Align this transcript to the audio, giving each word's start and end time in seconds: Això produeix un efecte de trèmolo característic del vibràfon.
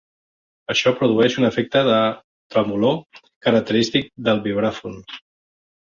Això 0.73 0.93
produeix 1.01 1.35
un 1.41 1.49
efecte 1.49 1.83
de 1.89 1.99
trèmolo 2.55 2.95
característic 3.49 4.11
del 4.29 4.43
vibràfon. 4.49 4.99